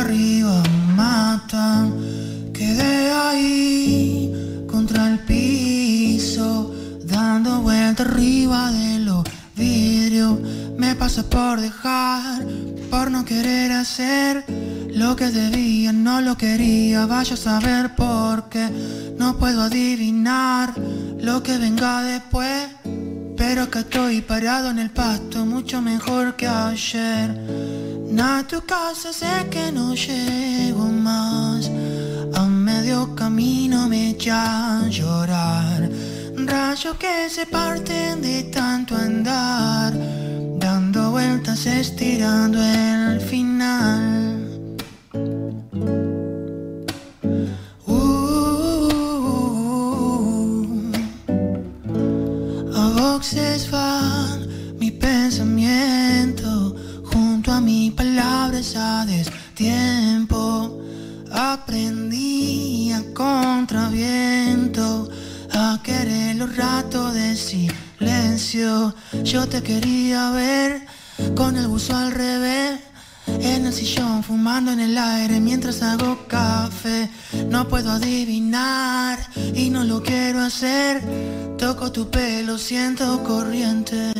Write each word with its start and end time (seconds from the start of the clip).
arriba 0.00 0.62
matan. 0.96 1.92
Quedé 2.52 3.10
ahí 3.10 4.64
contra 4.66 5.08
el 5.08 5.18
piso, 5.20 5.79
dando 7.20 7.60
vuelta 7.60 8.02
arriba 8.02 8.70
de 8.72 8.98
los 9.00 9.24
vidrios. 9.54 10.38
Me 10.78 10.94
pasa 10.94 11.22
por 11.22 11.60
dejar, 11.60 12.44
por 12.90 13.10
no 13.10 13.24
querer 13.24 13.72
hacer 13.72 14.44
lo 15.02 15.16
que 15.16 15.26
debía, 15.26 15.92
no 15.92 16.20
lo 16.20 16.36
quería. 16.36 17.06
Vaya 17.06 17.34
a 17.34 17.36
saber 17.36 17.94
por 17.94 18.48
qué 18.48 18.66
no 19.18 19.36
puedo 19.36 19.62
adivinar 19.62 20.72
lo 21.18 21.42
que 21.42 21.58
venga 21.58 22.02
después. 22.02 22.68
Pero 23.36 23.70
que 23.70 23.80
estoy 23.80 24.20
parado 24.20 24.70
en 24.70 24.78
el 24.78 24.90
pasto, 24.90 25.46
mucho 25.46 25.80
mejor 25.80 26.36
que 26.36 26.46
ayer. 26.46 27.28
A 28.22 28.42
tu 28.46 28.60
casa 28.66 29.12
sé 29.12 29.34
que 29.50 29.72
no 29.72 29.94
llego 29.94 30.86
más. 31.08 31.70
A 32.34 32.44
medio 32.44 33.14
camino 33.14 33.88
me 33.88 34.10
echa 34.10 34.80
a 34.80 34.88
llorar. 34.88 35.69
Rayos 36.36 36.96
que 36.96 37.28
se 37.28 37.46
parten 37.46 38.22
de 38.22 38.44
tanto 38.44 38.94
andar. 38.94 39.92
Dando 40.58 41.10
vueltas, 41.10 41.66
estirando 41.66 42.62
el 42.62 43.20
final. 43.20 44.68
Uh, 47.86 48.52
a 52.74 52.88
boxes 53.00 53.70
van 53.70 54.48
mi 54.78 54.90
pensamiento 54.90 56.76
junto 57.04 57.52
a 57.52 57.60
mi 57.60 57.90
palabras 57.90 58.76
a 58.76 59.04
destiempo. 59.06 60.78
Aprendí 61.32 62.92
a 62.92 63.02
contraviento 63.14 65.09
querer 65.90 66.36
los 66.36 66.56
ratos 66.56 67.14
de 67.14 67.34
silencio. 67.36 68.94
Yo 69.24 69.46
te 69.48 69.62
quería 69.62 70.30
ver 70.30 70.86
con 71.34 71.56
el 71.56 71.66
buzo 71.66 71.96
al 71.96 72.12
revés. 72.12 72.80
En 73.26 73.66
el 73.66 73.72
sillón 73.72 74.24
fumando 74.24 74.72
en 74.72 74.80
el 74.80 74.98
aire 74.98 75.38
mientras 75.38 75.82
hago 75.82 76.26
café 76.26 77.08
No 77.48 77.68
puedo 77.68 77.92
adivinar 77.92 79.18
y 79.54 79.70
no 79.70 79.84
lo 79.84 80.02
quiero 80.02 80.40
hacer 80.40 81.00
Toco 81.56 81.92
tu 81.92 82.10
pelo, 82.10 82.58
siento 82.58 83.22
corriente 83.22 84.12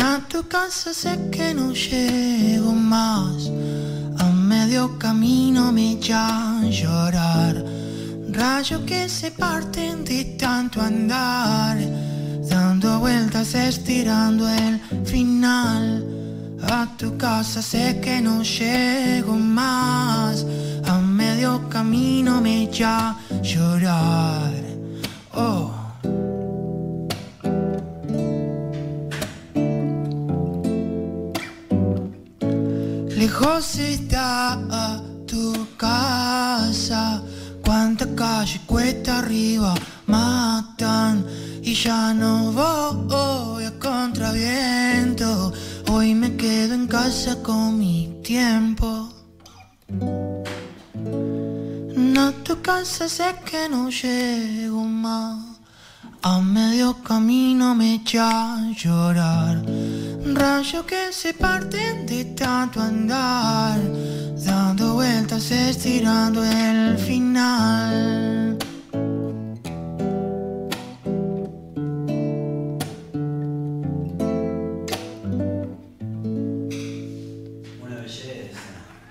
A 0.00 0.20
tu 0.26 0.48
casa 0.48 0.94
sé 0.94 1.18
que 1.30 1.52
no 1.52 1.72
llego 1.72 2.72
más 2.72 3.50
A 4.18 4.30
medio 4.30 4.98
camino 4.98 5.70
me 5.70 5.92
echa 5.92 6.60
a 6.60 6.62
llorar 6.70 7.71
Rayos 8.32 8.82
que 8.86 9.08
se 9.08 9.30
parten 9.30 10.04
de 10.04 10.24
tanto 10.38 10.80
andar 10.80 11.78
Dando 12.48 12.98
vueltas 13.00 13.54
estirando 13.54 14.48
el 14.48 14.80
final 15.04 16.12
a 16.70 16.86
tu 16.96 17.16
casa 17.18 17.60
sé 17.60 18.00
que 18.00 18.20
no 18.20 18.42
llego 18.42 19.36
más. 19.36 20.46
A 20.86 20.98
medio 20.98 21.68
camino 21.68 22.40
me 22.40 22.64
echa 22.64 23.16
llorar. 23.42 24.52
Oh. 25.34 25.70
Lejos 33.16 33.78
está 33.78 34.58
cuesta 38.66 39.18
arriba 39.18 39.74
matan. 40.06 41.24
Y 41.62 41.74
ya 41.74 42.12
no 42.12 42.52
voy 42.52 43.64
a 43.64 43.78
contraviento. 43.78 45.52
Hoy 45.88 46.14
me 46.14 46.36
quedo 46.36 46.74
en 46.74 46.86
casa 46.86 47.36
con 47.42 47.78
mi 47.78 48.20
tiempo. 48.22 49.08
A 52.24 52.32
tu 52.44 52.62
casa 52.62 53.08
sé 53.08 53.34
que 53.44 53.68
no 53.68 53.90
llego 53.90 54.84
más. 54.84 55.38
A 56.22 56.40
medio 56.40 57.02
camino 57.02 57.74
me 57.74 57.94
echa 57.94 58.54
a 58.54 58.72
llorar. 58.72 59.62
Rayos 60.24 60.84
que 60.84 61.12
se 61.12 61.34
parten 61.34 62.06
de 62.06 62.24
tanto 62.36 62.80
andar. 62.80 63.80
Dando 64.44 64.94
vueltas, 64.94 65.50
estirando 65.50 66.44
el 66.44 66.98
final. 66.98 67.71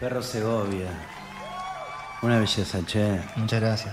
Perro 0.00 0.22
Segovia. 0.22 0.88
Una 2.22 2.38
belleza, 2.38 2.80
che. 2.86 3.20
Muchas 3.36 3.60
gracias. 3.60 3.88